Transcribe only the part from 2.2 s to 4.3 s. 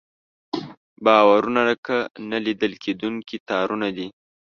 نه لیدل کېدونکي تارونه دي.